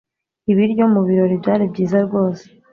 [0.51, 2.43] Ibiryo mubirori byari byiza rwose.